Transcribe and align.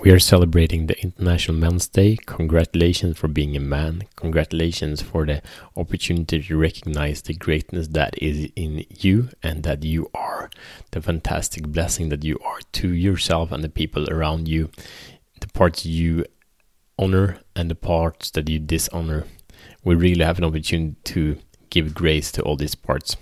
We 0.00 0.12
are 0.12 0.20
celebrating 0.20 0.86
the 0.86 0.96
International 1.02 1.56
Men's 1.56 1.88
Day. 1.88 2.18
Congratulations 2.24 3.18
for 3.18 3.26
being 3.26 3.56
a 3.56 3.60
man. 3.60 4.02
Congratulations 4.14 5.02
for 5.02 5.26
the 5.26 5.42
opportunity 5.76 6.40
to 6.40 6.56
recognize 6.56 7.22
the 7.22 7.34
greatness 7.34 7.88
that 7.88 8.16
is 8.22 8.48
in 8.54 8.84
you 8.90 9.30
and 9.42 9.64
that 9.64 9.82
you 9.82 10.08
are. 10.14 10.50
The 10.92 11.00
fantastic 11.00 11.66
blessing 11.66 12.10
that 12.10 12.22
you 12.22 12.38
are 12.44 12.60
to 12.74 12.88
yourself 12.94 13.50
and 13.50 13.64
the 13.64 13.68
people 13.68 14.08
around 14.08 14.46
you. 14.46 14.70
The 15.40 15.48
parts 15.48 15.84
you 15.84 16.24
honor 16.96 17.40
and 17.56 17.68
the 17.68 17.74
parts 17.74 18.30
that 18.30 18.48
you 18.48 18.60
dishonor. 18.60 19.24
We 19.82 19.96
really 19.96 20.24
have 20.24 20.38
an 20.38 20.44
opportunity 20.44 20.96
to 21.04 21.38
give 21.70 21.92
grace 21.92 22.30
to 22.32 22.42
all 22.42 22.54
these 22.54 22.76
parts. 22.76 23.16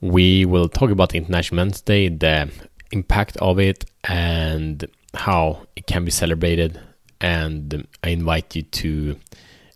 We 0.00 0.44
will 0.44 0.68
talk 0.68 0.90
about 0.90 1.14
International 1.14 1.56
Men's 1.56 1.80
Day, 1.80 2.08
the 2.08 2.50
impact 2.92 3.36
of 3.38 3.58
it, 3.58 3.86
and 4.04 4.84
how 5.14 5.66
it 5.74 5.86
can 5.86 6.04
be 6.04 6.10
celebrated. 6.10 6.78
And 7.20 7.86
I 8.04 8.10
invite 8.10 8.54
you 8.54 8.62
to 8.62 9.16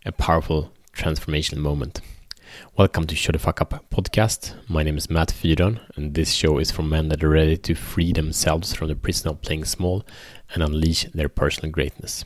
a 0.05 0.13
powerful 0.13 0.73
transformational 0.95 1.59
moment. 1.59 2.01
Welcome 2.77 3.07
to 3.07 3.17
Show 3.17 3.33
the 3.33 3.39
Fuck 3.39 3.61
Up 3.61 3.85
podcast. 3.91 4.55
My 4.69 4.83
name 4.83 4.97
is 4.97 5.11
Matt 5.11 5.29
Fyron, 5.29 5.81
and 5.97 6.15
this 6.15 6.33
show 6.33 6.59
is 6.59 6.71
for 6.71 6.83
men 6.83 7.09
that 7.09 7.25
are 7.25 7.29
ready 7.29 7.57
to 7.57 7.75
free 7.75 8.13
themselves 8.13 8.75
from 8.75 8.89
the 8.89 8.95
prison 8.95 9.31
of 9.31 9.43
playing 9.43 9.65
small 9.65 10.05
and 10.53 10.63
unleash 10.63 11.05
their 11.15 11.29
personal 11.29 11.71
greatness. 11.71 12.25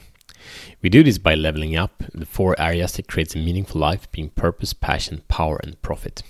We 0.83 0.89
do 0.89 1.03
this 1.03 1.19
by 1.19 1.35
leveling 1.35 1.77
up 1.77 2.03
the 2.13 2.27
four 2.27 2.61
areas 2.61 2.93
that 2.93 3.09
creates 3.09 3.35
a 3.35 3.39
meaningful 3.39 3.81
life, 3.81 4.11
being 4.11 4.31
purpose, 4.31 4.73
passion, 4.73 5.23
power, 5.29 5.61
and 5.63 5.81
profit. 5.83 6.23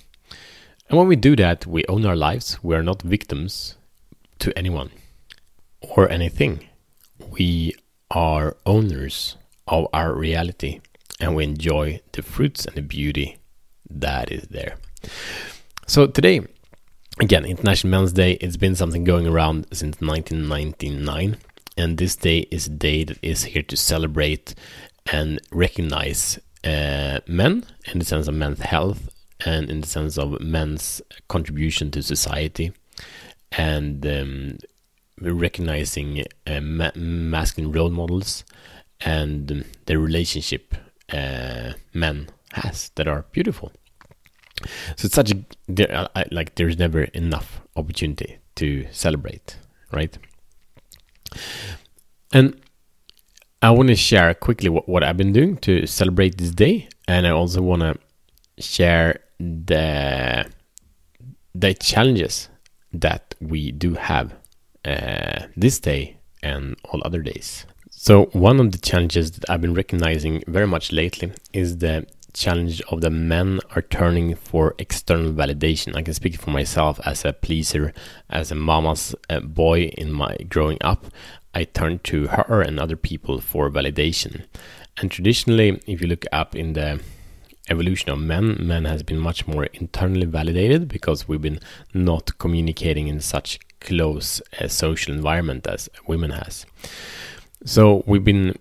And 0.89 0.99
when 0.99 1.09
we 1.09 1.17
do 1.17 1.37
that, 1.37 1.67
we 1.67 1.85
own 1.89 2.05
our 2.05 2.17
lives. 2.17 2.63
We 2.63 2.75
are 2.75 2.83
not 2.83 3.03
victims 3.03 3.77
to 4.41 4.57
anyone 4.59 4.91
or 5.81 6.11
anything. 6.11 6.69
We 7.31 7.75
are 8.11 8.57
owners 8.67 9.37
of 9.67 9.87
our 9.93 10.13
reality 10.15 10.81
and 11.21 11.37
we 11.37 11.45
enjoy 11.45 12.01
the 12.13 12.23
fruits 12.23 12.65
and 12.65 12.75
the 12.75 12.83
beauty 12.83 13.39
that 13.89 14.33
is 14.33 14.49
there. 14.49 14.77
So 15.87 16.07
today, 16.07 16.41
again, 17.21 17.45
International 17.45 17.91
Men's 17.91 18.13
Day, 18.13 18.33
it's 18.33 18.57
been 18.57 18.75
something 18.75 19.05
going 19.05 19.27
around 19.27 19.67
since 19.73 20.01
1999. 20.01 21.37
And 21.77 21.99
this 21.99 22.17
day 22.17 22.41
is 22.51 22.67
a 22.67 22.71
day 22.71 23.05
that 23.05 23.19
is 23.23 23.45
here 23.45 23.63
to 23.63 23.77
celebrate 23.77 24.55
and 25.13 25.41
recognize 25.51 26.39
uh, 26.65 27.21
men 27.27 27.65
in 27.93 27.99
the 27.99 28.05
sense 28.05 28.29
of 28.29 28.35
men's 28.35 28.61
health 28.61 29.09
and 29.45 29.71
in 29.71 29.81
the 29.81 29.87
sense 29.87 30.19
of 30.19 30.41
men's 30.41 31.01
contribution 31.29 31.91
to 31.91 32.03
society 32.03 32.73
and 33.53 34.07
um, 34.07 34.59
recognizing 35.21 36.25
uh, 36.47 36.61
ma- 36.61 36.93
masculine 36.95 37.73
role 37.73 37.91
models 37.91 38.45
and 39.01 39.65
the 39.87 39.99
relationship 39.99 40.75
uh, 41.13 41.73
men 41.95 42.29
has 42.53 42.91
that 42.97 43.09
are 43.09 43.25
beautiful. 43.33 43.73
So 44.97 45.07
it's 45.07 45.15
such 45.15 45.33
a 45.33 45.45
there, 45.69 46.09
uh, 46.15 46.25
like 46.31 46.57
there's 46.57 46.79
never 46.79 47.05
enough 47.05 47.63
opportunity 47.77 48.39
to 48.57 48.87
celebrate, 48.93 49.57
right? 49.91 50.17
And 52.33 52.61
I 53.63 53.71
want 53.71 53.89
to 53.89 53.97
share 53.97 54.35
quickly 54.35 54.69
what, 54.69 54.89
what 54.89 55.03
I've 55.03 55.17
been 55.17 55.33
doing 55.33 55.57
to 55.59 55.87
celebrate 55.87 56.37
this 56.37 56.51
day, 56.51 56.89
and 57.09 57.27
I 57.27 57.31
also 57.31 57.63
want 57.63 57.83
to 57.83 57.97
share 58.63 59.21
the 59.39 60.45
the 61.55 61.75
challenges 61.75 62.50
that 62.93 63.35
we 63.41 63.73
do 63.73 63.95
have 63.95 64.35
uh, 64.85 65.47
this 65.57 65.79
day 65.79 66.17
and 66.43 66.77
all 66.85 67.03
other 67.05 67.23
days. 67.23 67.67
So 67.91 68.27
one 68.33 68.61
of 68.61 68.73
the 68.73 68.79
challenges 68.79 69.33
that 69.33 69.51
I've 69.51 69.61
been 69.61 69.75
recognizing 69.75 70.43
very 70.47 70.67
much 70.67 70.91
lately 70.91 71.33
is 71.53 71.79
the 71.79 72.07
challenge 72.33 72.81
of 72.83 73.01
the 73.01 73.11
men 73.11 73.61
are 73.75 73.83
turning 73.83 74.35
for 74.35 74.75
external 74.79 75.33
validation. 75.33 75.97
I 75.97 76.03
can 76.03 76.15
speak 76.15 76.41
for 76.41 76.51
myself 76.51 77.01
as 77.05 77.25
a 77.25 77.33
pleaser, 77.33 77.93
as 78.29 78.51
a 78.51 78.55
mama's 78.55 79.15
uh, 79.29 79.41
boy 79.41 79.93
in 79.99 80.13
my 80.13 80.37
growing 80.49 80.79
up. 80.81 81.07
I 81.55 81.65
turned 81.65 82.05
to 82.05 82.29
her 82.29 82.63
and 82.63 82.79
other 82.79 82.97
people 82.97 83.41
for 83.41 83.71
validation. 83.71 84.47
And 84.97 85.11
traditionally, 85.11 85.81
if 85.87 86.01
you 86.01 86.07
look 86.07 86.25
up 86.33 86.55
in 86.55 86.75
the 86.75 87.01
evolution 87.71 88.11
of 88.11 88.19
men, 88.19 88.57
men 88.61 88.85
has 88.85 89.03
been 89.03 89.19
much 89.19 89.47
more 89.47 89.65
internally 89.65 90.27
validated 90.27 90.89
because 90.89 91.29
we've 91.29 91.43
been 91.43 91.61
not 91.95 92.37
communicating 92.39 93.09
in 93.09 93.21
such 93.21 93.59
close 93.81 94.43
uh, 94.61 94.69
social 94.69 95.15
environment 95.15 95.67
as 95.67 95.89
women 96.07 96.31
has. 96.31 96.67
So 97.65 98.05
we've 98.07 98.25
been 98.25 98.57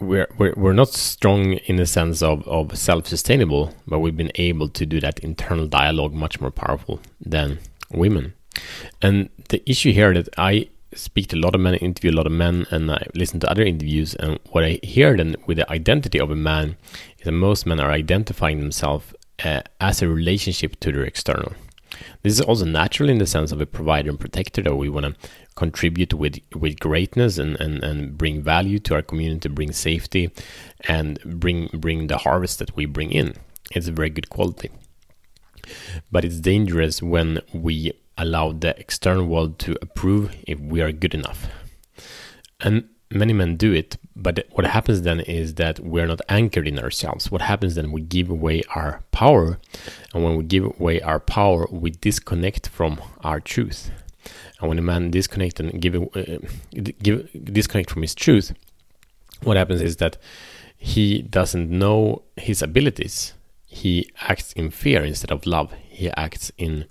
we're, 0.00 0.28
we're, 0.36 0.54
we're 0.56 0.72
not 0.72 0.88
strong 0.88 1.52
in 1.52 1.76
the 1.76 1.86
sense 1.86 2.22
of, 2.22 2.46
of 2.48 2.76
self-sustainable, 2.76 3.72
but 3.86 4.00
we've 4.00 4.16
been 4.16 4.32
able 4.34 4.68
to 4.70 4.84
do 4.84 5.00
that 5.00 5.20
internal 5.20 5.66
dialogue 5.66 6.12
much 6.12 6.40
more 6.40 6.50
powerful 6.50 7.00
than 7.24 7.60
women. 7.90 8.34
And 9.00 9.28
the 9.48 9.62
issue 9.68 9.92
here 9.92 10.12
that 10.12 10.28
I 10.36 10.68
speak 10.94 11.28
to 11.28 11.36
a 11.36 11.40
lot 11.40 11.54
of 11.54 11.60
men, 11.60 11.74
interview 11.74 12.10
a 12.10 12.18
lot 12.18 12.26
of 12.26 12.32
men, 12.32 12.66
and 12.70 12.90
I 12.90 13.06
listen 13.14 13.40
to 13.40 13.50
other 13.50 13.62
interviews, 13.62 14.14
and 14.14 14.38
what 14.50 14.64
I 14.64 14.78
hear 14.82 15.16
then 15.16 15.36
with 15.46 15.58
the 15.58 15.70
identity 15.70 16.20
of 16.20 16.30
a 16.30 16.36
man 16.36 16.76
is 17.18 17.24
that 17.24 17.32
most 17.32 17.66
men 17.66 17.80
are 17.80 17.90
identifying 17.90 18.60
themselves 18.60 19.14
uh, 19.44 19.62
as 19.80 20.02
a 20.02 20.08
relationship 20.08 20.78
to 20.80 20.92
their 20.92 21.04
external. 21.04 21.52
This 22.22 22.34
is 22.34 22.40
also 22.40 22.64
natural 22.64 23.10
in 23.10 23.18
the 23.18 23.26
sense 23.26 23.52
of 23.52 23.60
a 23.60 23.66
provider 23.66 24.10
and 24.10 24.18
protector 24.18 24.62
that 24.62 24.76
we 24.76 24.88
want 24.88 25.06
to 25.06 25.28
contribute 25.54 26.14
with 26.14 26.38
with 26.54 26.80
greatness 26.80 27.36
and, 27.38 27.60
and, 27.60 27.82
and 27.84 28.16
bring 28.16 28.42
value 28.42 28.78
to 28.80 28.94
our 28.94 29.02
community, 29.02 29.48
bring 29.48 29.72
safety, 29.72 30.30
and 30.88 31.18
bring 31.24 31.68
bring 31.74 32.06
the 32.06 32.18
harvest 32.18 32.58
that 32.58 32.74
we 32.76 32.86
bring 32.86 33.12
in. 33.12 33.34
It's 33.72 33.88
a 33.88 33.92
very 33.92 34.10
good 34.10 34.30
quality. 34.30 34.70
But 36.10 36.24
it's 36.24 36.40
dangerous 36.40 37.02
when 37.02 37.40
we 37.52 37.92
allow 38.22 38.52
the 38.52 38.78
external 38.78 39.26
world 39.26 39.58
to 39.60 39.76
approve 39.82 40.34
if 40.46 40.58
we 40.60 40.80
are 40.80 40.92
good 40.92 41.14
enough. 41.14 41.46
And 42.60 42.88
many 43.10 43.32
men 43.32 43.56
do 43.56 43.72
it, 43.72 43.96
but 44.14 44.46
what 44.52 44.66
happens 44.66 45.02
then 45.02 45.20
is 45.20 45.54
that 45.54 45.80
we're 45.80 46.06
not 46.06 46.20
anchored 46.28 46.68
in 46.68 46.78
ourselves. 46.78 47.30
What 47.30 47.42
happens 47.42 47.74
then? 47.74 47.92
We 47.92 48.00
give 48.00 48.30
away 48.30 48.62
our 48.74 49.02
power, 49.10 49.58
and 50.14 50.24
when 50.24 50.36
we 50.36 50.44
give 50.44 50.64
away 50.64 51.00
our 51.00 51.20
power, 51.20 51.66
we 51.70 51.90
disconnect 51.90 52.68
from 52.68 53.00
our 53.22 53.40
truth. 53.40 53.90
And 54.60 54.68
when 54.68 54.78
a 54.78 54.82
man 54.82 55.10
disconnect 55.10 55.58
and 55.58 55.80
give, 55.82 55.96
uh, 55.96 56.38
give 57.02 57.28
disconnect 57.44 57.90
from 57.90 58.02
his 58.02 58.14
truth, 58.14 58.54
what 59.42 59.56
happens 59.56 59.82
is 59.82 59.96
that 59.96 60.16
he 60.76 61.22
doesn't 61.22 61.70
know 61.70 62.22
his 62.36 62.62
abilities. 62.62 63.34
He 63.66 64.10
acts 64.20 64.52
in 64.52 64.70
fear 64.70 65.04
instead 65.04 65.32
of 65.32 65.46
love. 65.46 65.72
He 65.88 66.10
acts 66.10 66.52
in 66.58 66.86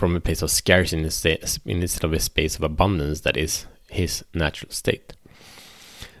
from 0.00 0.16
a 0.16 0.20
place 0.20 0.40
of 0.40 0.50
scarcity 0.50 1.02
instead 1.02 2.04
of 2.04 2.12
a 2.14 2.18
space 2.18 2.56
of 2.56 2.62
abundance 2.62 3.20
that 3.20 3.36
is 3.36 3.66
his 3.90 4.24
natural 4.32 4.72
state. 4.72 5.12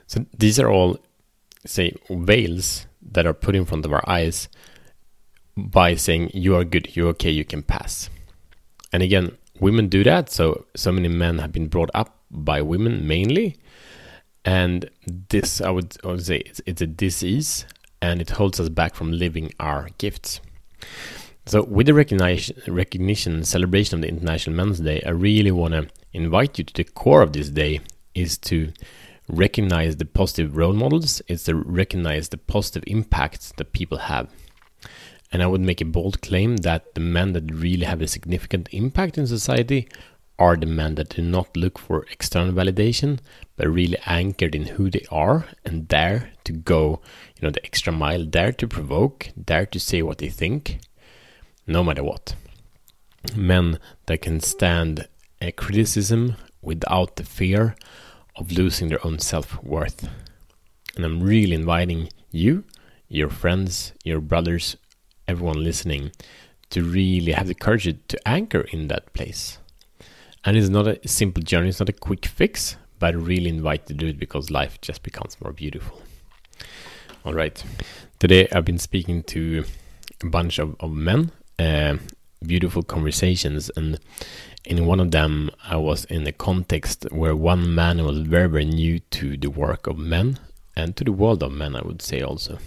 So 0.06 0.26
these 0.36 0.60
are 0.60 0.68
all, 0.68 0.98
say, 1.64 1.96
veils 2.10 2.86
that 3.00 3.26
are 3.26 3.32
put 3.32 3.56
in 3.56 3.64
front 3.64 3.86
of 3.86 3.92
our 3.92 4.04
eyes 4.06 4.48
by 5.56 5.94
saying 5.94 6.30
you 6.34 6.56
are 6.56 6.64
good, 6.64 6.94
you're 6.94 7.08
okay, 7.08 7.30
you 7.30 7.46
can 7.46 7.62
pass. 7.62 8.10
And 8.92 9.02
again, 9.02 9.38
women 9.58 9.88
do 9.88 10.04
that. 10.04 10.30
So 10.30 10.66
so 10.76 10.92
many 10.92 11.08
men 11.08 11.38
have 11.38 11.52
been 11.52 11.68
brought 11.68 11.90
up 11.94 12.18
by 12.30 12.60
women 12.60 13.06
mainly, 13.06 13.56
and 14.44 14.90
this 15.06 15.60
I 15.62 15.70
would, 15.70 15.96
I 16.04 16.08
would 16.08 16.26
say 16.26 16.38
it's, 16.38 16.60
it's 16.66 16.82
a 16.82 16.86
disease, 16.86 17.64
and 18.02 18.20
it 18.20 18.30
holds 18.30 18.60
us 18.60 18.68
back 18.68 18.94
from 18.94 19.10
living 19.12 19.54
our 19.58 19.88
gifts. 19.96 20.40
So 21.46 21.64
with 21.64 21.86
the 21.86 21.94
recognition, 21.94 22.56
recognition 22.68 23.44
celebration 23.44 23.96
of 23.96 24.02
the 24.02 24.08
International 24.08 24.56
Men's 24.56 24.80
Day, 24.80 25.02
I 25.04 25.10
really 25.10 25.50
want 25.50 25.74
to 25.74 25.88
invite 26.12 26.58
you 26.58 26.64
to 26.64 26.74
the 26.74 26.84
core 26.84 27.22
of 27.22 27.32
this 27.32 27.48
day 27.48 27.80
is 28.14 28.38
to 28.38 28.72
recognize 29.28 29.96
the 29.96 30.04
positive 30.04 30.56
role 30.56 30.72
models, 30.72 31.22
it's 31.28 31.44
to 31.44 31.54
recognize 31.54 32.28
the 32.28 32.36
positive 32.36 32.84
impacts 32.86 33.52
that 33.56 33.72
people 33.72 33.98
have. 33.98 34.28
And 35.32 35.42
I 35.42 35.46
would 35.46 35.60
make 35.60 35.80
a 35.80 35.84
bold 35.84 36.20
claim 36.22 36.58
that 36.58 36.94
the 36.94 37.00
men 37.00 37.32
that 37.32 37.54
really 37.54 37.86
have 37.86 38.02
a 38.02 38.08
significant 38.08 38.68
impact 38.72 39.16
in 39.16 39.26
society 39.26 39.88
are 40.38 40.56
the 40.56 40.66
men 40.66 40.94
that 40.96 41.10
do 41.10 41.22
not 41.22 41.56
look 41.56 41.78
for 41.78 42.06
external 42.10 42.52
validation, 42.52 43.20
but 43.56 43.68
really 43.68 43.98
anchored 44.06 44.54
in 44.54 44.64
who 44.64 44.90
they 44.90 45.04
are 45.10 45.46
and 45.64 45.86
dare 45.86 46.32
to 46.44 46.52
go, 46.52 47.00
you 47.36 47.42
know, 47.42 47.50
the 47.50 47.64
extra 47.64 47.92
mile, 47.92 48.24
dare 48.24 48.50
to 48.50 48.66
provoke, 48.66 49.28
dare 49.42 49.66
to 49.66 49.78
say 49.78 50.02
what 50.02 50.18
they 50.18 50.30
think, 50.30 50.80
no 51.66 51.84
matter 51.84 52.02
what. 52.02 52.34
Men 53.36 53.78
that 54.06 54.22
can 54.22 54.40
stand 54.40 55.08
a 55.40 55.52
criticism 55.52 56.36
without 56.62 57.16
the 57.16 57.24
fear 57.24 57.76
of 58.36 58.52
losing 58.52 58.88
their 58.88 59.04
own 59.06 59.18
self 59.18 59.62
worth. 59.62 60.08
And 60.96 61.04
I'm 61.04 61.22
really 61.22 61.54
inviting 61.54 62.08
you, 62.30 62.64
your 63.08 63.30
friends, 63.30 63.92
your 64.04 64.20
brothers, 64.20 64.76
everyone 65.28 65.62
listening, 65.62 66.12
to 66.70 66.82
really 66.82 67.32
have 67.32 67.48
the 67.48 67.54
courage 67.54 67.94
to 68.08 68.28
anchor 68.28 68.62
in 68.72 68.88
that 68.88 69.12
place. 69.12 69.58
And 70.44 70.56
it's 70.56 70.68
not 70.68 70.86
a 70.86 71.06
simple 71.06 71.42
journey, 71.42 71.68
it's 71.68 71.80
not 71.80 71.88
a 71.88 71.92
quick 71.92 72.26
fix, 72.26 72.76
but 72.98 73.14
I 73.14 73.18
really 73.18 73.50
invite 73.50 73.82
you 73.82 73.86
to 73.88 73.94
do 73.94 74.06
it 74.06 74.18
because 74.18 74.50
life 74.50 74.80
just 74.80 75.02
becomes 75.02 75.40
more 75.40 75.52
beautiful. 75.52 76.02
All 77.24 77.34
right. 77.34 77.62
Today 78.18 78.48
I've 78.52 78.64
been 78.64 78.78
speaking 78.78 79.22
to 79.24 79.64
a 80.22 80.26
bunch 80.26 80.58
of, 80.58 80.76
of 80.80 80.90
men, 80.92 81.32
uh, 81.60 81.96
beautiful 82.44 82.82
conversations, 82.82 83.70
and 83.76 83.98
in 84.64 84.86
one 84.86 85.00
of 85.00 85.10
them 85.10 85.50
I 85.62 85.76
was 85.76 86.04
in 86.06 86.26
a 86.26 86.32
context 86.32 87.06
where 87.10 87.36
one 87.36 87.74
man 87.74 88.04
was 88.04 88.18
very, 88.20 88.48
very 88.48 88.64
new 88.64 88.98
to 88.98 89.36
the 89.36 89.50
work 89.50 89.86
of 89.86 89.98
men 89.98 90.38
and 90.76 90.96
to 90.96 91.04
the 91.04 91.12
world 91.12 91.42
of 91.42 91.52
men, 91.52 91.76
I 91.76 91.82
would 91.82 92.02
say 92.02 92.20
also. 92.22 92.58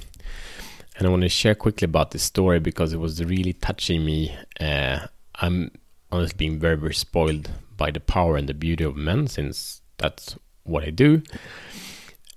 And 0.95 1.07
I 1.07 1.10
want 1.10 1.24
to 1.24 1.30
share 1.30 1.56
quickly 1.56 1.86
about 1.86 2.12
this 2.12 2.24
story 2.24 2.60
because 2.60 2.94
it 2.94 3.00
was 3.00 3.24
really 3.24 3.54
touching 3.54 4.06
me. 4.06 4.36
Uh, 4.60 5.07
I'm 5.36 5.72
honestly 6.12 6.36
being 6.38 6.60
very, 6.60 6.78
very 6.78 6.94
spoiled 6.94 7.50
by 7.75 7.90
the 7.90 8.00
power 8.00 8.38
and 8.38 8.48
the 8.48 8.54
beauty 8.54 8.84
of 8.84 8.95
men 8.95 9.28
since 9.28 9.81
that's 9.98 10.38
what 10.63 10.84
I 10.84 10.92
do. 10.92 11.24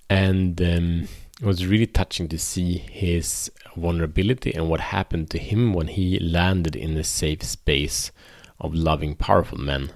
And 0.09 0.61
um, 0.63 1.09
it 1.41 1.47
was 1.47 1.67
really 1.67 1.87
touching 1.87 2.29
to 2.29 2.39
see 2.39 2.79
his 2.79 3.51
vulnerability 3.77 4.55
and 4.55 4.71
what 4.71 4.81
happened 4.81 5.29
to 5.31 5.39
him 5.39 5.75
when 5.75 5.89
he 5.89 6.19
landed 6.19 6.75
in 6.75 6.97
a 6.97 7.05
safe 7.05 7.43
space 7.43 8.11
of 8.59 8.75
loving, 8.75 9.15
powerful 9.15 9.59
men, 9.59 9.91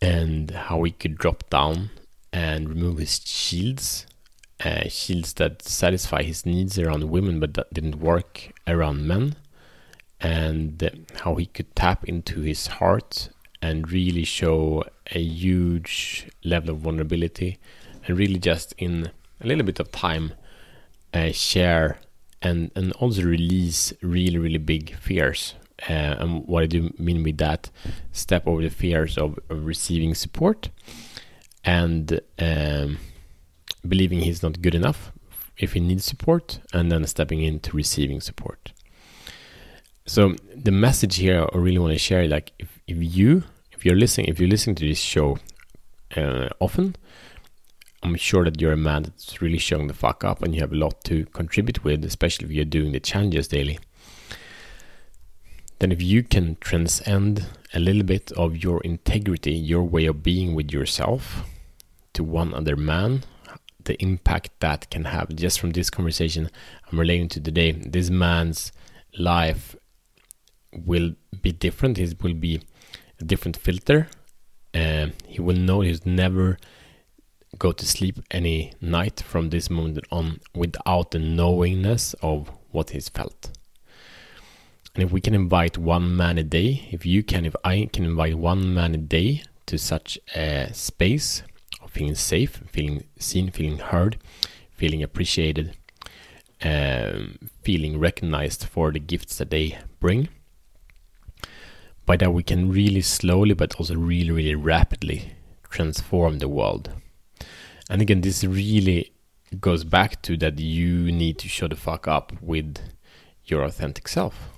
and 0.00 0.50
how 0.52 0.82
he 0.84 0.90
could 0.90 1.18
drop 1.18 1.48
down 1.50 1.90
and 2.32 2.70
remove 2.70 2.96
his 2.96 3.20
shields, 3.26 4.06
uh, 4.64 4.88
shields 4.88 5.34
that 5.34 5.60
satisfy 5.62 6.22
his 6.22 6.46
needs 6.46 6.78
around 6.78 7.10
women 7.10 7.38
but 7.38 7.52
that 7.54 7.72
didn't 7.74 8.00
work 8.00 8.52
around 8.66 9.06
men, 9.06 9.36
and 10.18 11.06
how 11.20 11.34
he 11.34 11.44
could 11.44 11.76
tap 11.76 12.04
into 12.04 12.40
his 12.40 12.66
heart 12.66 13.28
and 13.60 13.92
really 13.92 14.24
show 14.24 14.82
a 15.12 15.20
huge 15.20 16.26
level 16.42 16.70
of 16.70 16.78
vulnerability 16.78 17.58
and 18.06 18.18
really 18.18 18.38
just 18.38 18.74
in 18.78 19.10
a 19.40 19.46
little 19.46 19.64
bit 19.64 19.80
of 19.80 19.90
time 19.92 20.32
uh, 21.14 21.32
share 21.32 21.98
and 22.42 22.70
and 22.74 22.92
also 22.92 23.22
release 23.22 23.92
really 24.02 24.38
really 24.38 24.58
big 24.58 24.94
fears. 24.96 25.54
Uh, 25.88 26.14
and 26.18 26.46
what 26.46 26.62
I 26.62 26.66
do 26.66 26.92
mean 26.98 27.22
with 27.22 27.38
that 27.38 27.70
step 28.12 28.46
over 28.46 28.60
the 28.60 28.68
fears 28.68 29.16
of, 29.16 29.38
of 29.48 29.64
receiving 29.64 30.14
support 30.14 30.68
and 31.64 32.20
um, 32.38 32.98
believing 33.88 34.20
he's 34.20 34.42
not 34.42 34.60
good 34.60 34.74
enough 34.74 35.10
if 35.56 35.72
he 35.72 35.80
needs 35.80 36.04
support 36.04 36.60
and 36.74 36.92
then 36.92 37.06
stepping 37.06 37.42
into 37.42 37.74
receiving 37.74 38.20
support. 38.20 38.72
So 40.06 40.34
the 40.54 40.70
message 40.70 41.16
here 41.16 41.46
I 41.52 41.56
really 41.56 41.78
want 41.78 41.92
to 41.92 41.98
share 41.98 42.26
like 42.26 42.52
if, 42.58 42.80
if 42.86 42.96
you 42.98 43.44
if 43.72 43.84
you're 43.84 43.96
listening 43.96 44.26
if 44.26 44.40
you're 44.40 44.48
listening 44.48 44.76
to 44.76 44.88
this 44.88 44.98
show 44.98 45.38
uh, 46.16 46.48
often 46.58 46.96
I'm 48.02 48.16
sure 48.16 48.44
that 48.44 48.60
you're 48.60 48.72
a 48.72 48.76
man 48.78 49.02
that's 49.02 49.42
really 49.42 49.58
showing 49.58 49.86
the 49.86 49.94
fuck 49.94 50.24
up 50.24 50.42
and 50.42 50.54
you 50.54 50.60
have 50.60 50.72
a 50.72 50.76
lot 50.76 51.04
to 51.04 51.26
contribute 51.26 51.84
with, 51.84 52.04
especially 52.04 52.46
if 52.46 52.52
you're 52.52 52.64
doing 52.64 52.92
the 52.92 53.00
challenges 53.00 53.48
daily. 53.48 53.78
Then, 55.78 55.92
if 55.92 56.02
you 56.02 56.22
can 56.22 56.56
transcend 56.60 57.46
a 57.72 57.80
little 57.80 58.02
bit 58.02 58.32
of 58.32 58.62
your 58.62 58.82
integrity, 58.82 59.52
your 59.52 59.82
way 59.82 60.06
of 60.06 60.22
being 60.22 60.54
with 60.54 60.70
yourself 60.70 61.44
to 62.12 62.22
one 62.22 62.52
other 62.52 62.76
man, 62.76 63.24
the 63.84 64.00
impact 64.02 64.50
that 64.60 64.90
can 64.90 65.06
have 65.06 65.34
just 65.34 65.58
from 65.58 65.70
this 65.70 65.88
conversation 65.88 66.50
I'm 66.90 67.00
relating 67.00 67.28
to 67.30 67.40
today, 67.40 67.72
this 67.72 68.10
man's 68.10 68.72
life 69.18 69.74
will 70.72 71.14
be 71.40 71.52
different. 71.52 71.96
His 71.96 72.14
will 72.20 72.34
be 72.34 72.60
a 73.18 73.24
different 73.24 73.56
filter. 73.56 74.08
Uh, 74.74 75.08
he 75.26 75.40
will 75.40 75.56
know 75.56 75.80
he's 75.80 76.06
never 76.06 76.58
go 77.58 77.72
to 77.72 77.86
sleep 77.86 78.20
any 78.30 78.72
night 78.80 79.20
from 79.20 79.50
this 79.50 79.68
moment 79.68 80.06
on 80.10 80.40
without 80.54 81.10
the 81.10 81.18
knowingness 81.18 82.14
of 82.22 82.50
what 82.70 82.90
he's 82.90 83.08
felt. 83.08 83.50
And 84.94 85.04
if 85.04 85.12
we 85.12 85.20
can 85.20 85.34
invite 85.34 85.78
one 85.78 86.16
man 86.16 86.38
a 86.38 86.42
day, 86.42 86.88
if 86.90 87.06
you 87.06 87.22
can, 87.22 87.44
if 87.44 87.54
I 87.64 87.88
can 87.92 88.04
invite 88.04 88.36
one 88.36 88.74
man 88.74 88.94
a 88.94 88.98
day 88.98 89.42
to 89.66 89.78
such 89.78 90.18
a 90.34 90.72
space 90.72 91.42
of 91.80 91.90
feeling 91.90 92.16
safe, 92.16 92.62
feeling 92.72 93.04
seen, 93.18 93.50
feeling 93.50 93.78
heard, 93.78 94.16
feeling 94.76 95.02
appreciated, 95.02 95.76
um, 96.62 97.38
feeling 97.62 97.98
recognized 97.98 98.64
for 98.64 98.90
the 98.90 98.98
gifts 98.98 99.38
that 99.38 99.50
they 99.50 99.78
bring, 100.00 100.28
by 102.04 102.16
that 102.16 102.32
we 102.32 102.42
can 102.42 102.70
really 102.72 103.00
slowly 103.00 103.54
but 103.54 103.76
also 103.76 103.94
really, 103.94 104.30
really 104.30 104.56
rapidly 104.56 105.34
transform 105.70 106.40
the 106.40 106.48
world. 106.48 106.90
And 107.90 108.00
again, 108.00 108.20
this 108.20 108.44
really 108.44 109.12
goes 109.58 109.82
back 109.82 110.22
to 110.22 110.36
that 110.36 110.60
you 110.60 111.10
need 111.10 111.38
to 111.40 111.48
show 111.48 111.66
the 111.66 111.74
fuck 111.74 112.06
up 112.06 112.32
with 112.40 112.78
your 113.46 113.64
authentic 113.64 114.06
self. 114.06 114.48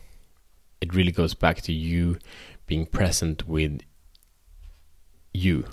It 0.82 0.94
really 0.94 1.12
goes 1.12 1.32
back 1.32 1.62
to 1.62 1.72
you 1.72 2.18
being 2.66 2.84
present 2.84 3.48
with 3.48 3.80
you. 5.32 5.64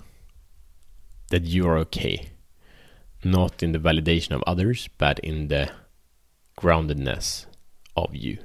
That 1.31 1.43
you 1.43 1.67
are 1.67 1.77
okay. 1.79 2.29
Not 3.25 3.61
in 3.61 3.73
the 3.73 3.79
validation 3.79 4.31
of 4.31 4.41
others, 4.47 4.87
but 4.97 5.19
in 5.19 5.49
the 5.49 5.69
groundedness 6.57 7.45
of 7.97 8.15
you. 8.15 8.37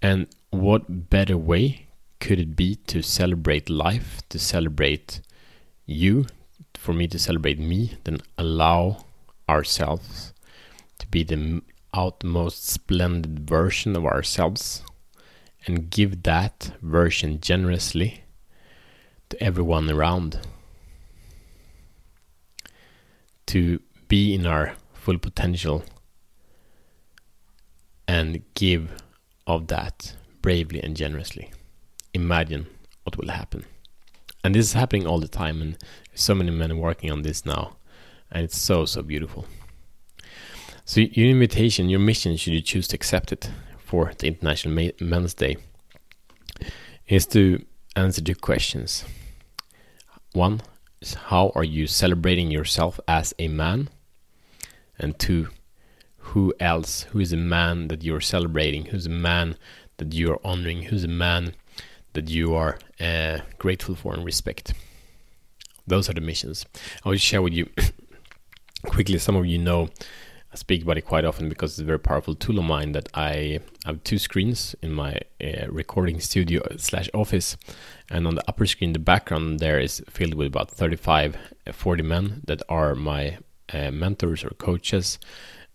And 0.00 0.26
what 0.48 1.10
better 1.10 1.36
way 1.36 1.88
could 2.18 2.40
it 2.40 2.56
be 2.56 2.76
to 2.86 3.02
celebrate 3.02 3.68
life, 3.68 4.22
to 4.30 4.38
celebrate 4.38 5.20
you, 5.84 6.24
for 6.80 6.94
me 6.94 7.06
to 7.06 7.18
celebrate 7.18 7.58
me, 7.58 7.98
then 8.04 8.18
allow 8.38 9.04
ourselves 9.46 10.32
to 10.98 11.06
be 11.08 11.22
the 11.22 11.60
outmost 11.92 12.66
splendid 12.66 13.40
version 13.40 13.94
of 13.94 14.06
ourselves 14.06 14.82
and 15.66 15.90
give 15.90 16.22
that 16.22 16.72
version 16.80 17.38
generously 17.38 18.24
to 19.28 19.42
everyone 19.42 19.90
around. 19.90 20.40
To 23.48 23.80
be 24.08 24.34
in 24.34 24.46
our 24.46 24.72
full 24.94 25.18
potential 25.18 25.84
and 28.08 28.42
give 28.54 28.90
of 29.46 29.66
that 29.66 30.16
bravely 30.40 30.82
and 30.82 30.96
generously. 30.96 31.50
Imagine 32.14 32.66
what 33.02 33.18
will 33.18 33.28
happen. 33.28 33.66
And 34.42 34.54
this 34.54 34.66
is 34.66 34.72
happening 34.72 35.06
all 35.06 35.20
the 35.20 35.28
time, 35.28 35.60
and 35.60 35.76
so 36.14 36.34
many 36.34 36.50
men 36.50 36.78
working 36.78 37.10
on 37.10 37.22
this 37.22 37.44
now, 37.44 37.76
and 38.30 38.44
it's 38.44 38.58
so 38.58 38.86
so 38.86 39.02
beautiful. 39.02 39.46
So 40.84 41.00
your 41.02 41.28
invitation, 41.28 41.88
your 41.88 42.00
mission, 42.00 42.36
should 42.36 42.54
you 42.54 42.62
choose 42.62 42.88
to 42.88 42.96
accept 42.96 43.32
it 43.32 43.50
for 43.78 44.12
the 44.18 44.28
International 44.28 44.92
Men's 45.00 45.34
Day, 45.34 45.58
is 47.06 47.26
to 47.26 47.64
answer 47.96 48.22
two 48.22 48.34
questions. 48.34 49.04
One 50.32 50.62
is 51.00 51.14
how 51.14 51.52
are 51.54 51.64
you 51.64 51.86
celebrating 51.86 52.50
yourself 52.50 52.98
as 53.06 53.34
a 53.38 53.48
man, 53.48 53.88
and 54.98 55.18
two, 55.18 55.48
who 56.16 56.54
else, 56.58 57.02
who 57.10 57.20
is 57.20 57.32
a 57.32 57.36
man 57.36 57.88
that 57.88 58.02
you're 58.02 58.20
celebrating, 58.20 58.86
who's 58.86 59.06
a 59.06 59.10
man 59.10 59.56
that 59.98 60.14
you're 60.14 60.40
honoring, 60.42 60.84
who's 60.84 61.04
a 61.04 61.08
man 61.08 61.54
that 62.12 62.28
you 62.28 62.54
are 62.54 62.78
uh, 63.00 63.38
grateful 63.58 63.94
for 63.94 64.14
and 64.14 64.24
respect. 64.24 64.74
Those 65.86 66.08
are 66.08 66.14
the 66.14 66.20
missions. 66.20 66.66
I 67.04 67.08
will 67.08 67.16
share 67.16 67.42
with 67.42 67.52
you 67.52 67.68
quickly. 68.86 69.18
Some 69.18 69.36
of 69.36 69.46
you 69.46 69.58
know 69.58 69.88
I 70.52 70.56
speak 70.56 70.82
about 70.82 70.98
it 70.98 71.02
quite 71.02 71.24
often 71.24 71.48
because 71.48 71.72
it's 71.72 71.80
a 71.80 71.84
very 71.84 72.00
powerful 72.00 72.34
tool 72.34 72.58
of 72.58 72.64
mine 72.64 72.90
that 72.92 73.08
I 73.14 73.60
have 73.84 74.02
two 74.02 74.18
screens 74.18 74.74
in 74.82 74.92
my 74.92 75.20
uh, 75.42 75.66
recording 75.68 76.18
studio 76.18 76.62
slash 76.76 77.08
office. 77.14 77.56
And 78.10 78.26
on 78.26 78.34
the 78.34 78.42
upper 78.48 78.66
screen, 78.66 78.92
the 78.92 78.98
background 78.98 79.60
there 79.60 79.78
is 79.78 80.02
filled 80.08 80.34
with 80.34 80.48
about 80.48 80.70
35, 80.70 81.36
uh, 81.68 81.72
40 81.72 82.02
men 82.02 82.40
that 82.46 82.62
are 82.68 82.96
my 82.96 83.38
uh, 83.72 83.92
mentors 83.92 84.42
or 84.42 84.50
coaches. 84.50 85.20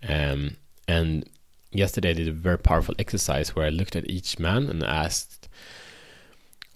Um, 0.07 0.57
and 0.89 1.29
yesterday 1.71 2.09
I 2.09 2.13
did 2.13 2.27
a 2.27 2.33
very 2.33 2.59
powerful 2.59 2.95
exercise 2.99 3.55
where 3.55 3.65
I 3.65 3.69
looked 3.69 3.95
at 3.95 4.09
each 4.09 4.39
man 4.39 4.69
and 4.69 4.83
asked, 4.83 5.44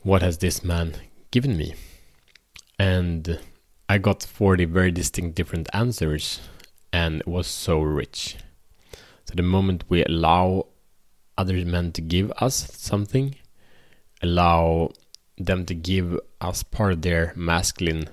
what 0.03 0.21
has 0.21 0.37
this 0.37 0.63
man 0.63 0.95
given 1.31 1.57
me? 1.57 1.75
And 2.77 3.39
I 3.87 3.97
got 3.97 4.23
40 4.23 4.65
very 4.65 4.91
distinct 4.91 5.35
different 5.35 5.69
answers, 5.73 6.39
and 6.93 7.21
it 7.21 7.27
was 7.27 7.47
so 7.47 7.81
rich. 7.81 8.37
So 9.25 9.33
the 9.35 9.43
moment 9.43 9.83
we 9.89 10.03
allow 10.03 10.67
other 11.37 11.53
men 11.65 11.91
to 11.93 12.01
give 12.01 12.31
us 12.37 12.55
something, 12.75 13.35
allow 14.21 14.91
them 15.37 15.65
to 15.65 15.75
give 15.75 16.19
us 16.41 16.63
part 16.63 16.93
of 16.93 17.01
their 17.01 17.33
masculine 17.35 18.09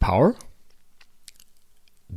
power, 0.00 0.36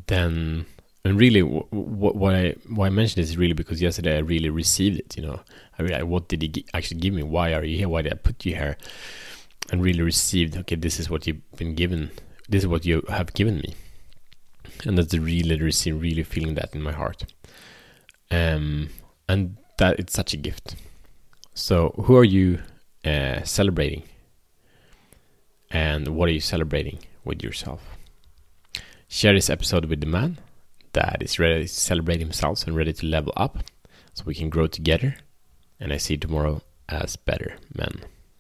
then 0.08 0.66
and 1.04 1.20
really 1.20 1.42
what 1.42 2.36
I 2.36 2.56
why 2.70 2.88
I 2.88 2.90
mentioned 2.90 3.24
this 3.24 3.32
is 3.32 3.38
really 3.38 3.54
because 3.54 3.82
yesterday 3.82 4.18
I 4.18 4.20
really 4.20 4.50
received 4.50 5.00
it. 5.00 5.18
You 5.18 5.24
know, 5.24 5.40
I 5.78 6.04
what 6.04 6.28
did 6.28 6.42
he 6.42 6.66
actually 6.74 7.00
give 7.00 7.14
me? 7.14 7.24
Why 7.24 7.54
are 7.54 7.64
you 7.64 7.78
here? 7.78 7.90
Why 7.90 8.04
did 8.04 8.14
I 8.14 8.18
put 8.18 8.46
you 8.46 8.56
here? 8.56 8.78
and 9.72 9.84
really 9.84 10.02
received. 10.02 10.58
Okay, 10.58 10.76
this 10.76 11.00
is 11.00 11.10
what 11.10 11.26
you've 11.28 11.50
been 11.58 11.76
given. 11.76 12.12
This 12.50 12.64
is 12.64 12.68
what 12.68 12.86
you 12.86 13.04
have 13.10 13.34
given 13.34 13.58
me, 13.58 13.76
and 14.86 14.98
that's 14.98 15.12
the 15.12 15.20
really 15.20 15.60
receive, 15.60 16.02
really 16.02 16.24
feeling 16.24 16.56
that 16.56 16.76
in 16.76 16.82
my 16.82 16.92
heart. 16.92 17.26
Um, 18.30 18.90
and 19.28 19.58
that 19.78 20.00
it's 20.00 20.14
such 20.14 20.34
a 20.34 20.38
gift. 20.38 20.76
So, 21.54 21.94
who 22.06 22.16
are 22.18 22.24
you 22.24 22.60
uh, 23.06 23.44
celebrating? 23.44 24.04
And 25.70 26.10
what 26.10 26.28
are 26.28 26.34
you 26.34 26.42
celebrating 26.42 27.00
with 27.24 27.42
yourself? 27.42 27.82
Share 29.08 29.34
this 29.34 29.50
episode 29.50 29.86
with 29.86 30.02
the 30.02 30.08
man 30.08 30.38
that 30.94 31.22
is 31.22 31.40
ready 31.40 31.62
to 31.62 31.68
celebrate 31.68 32.20
himself 32.20 32.66
and 32.68 32.76
ready 32.76 32.94
to 32.94 33.06
level 33.06 33.34
up 33.36 33.64
so 34.14 34.24
we 34.26 34.36
can 34.36 34.50
grow 34.50 34.68
together. 34.68 35.16
And 35.80 35.92
I 35.92 35.98
see 35.98 36.18
tomorrow 36.18 36.62
as 36.90 37.16
better 37.16 37.58
men. 37.76 38.02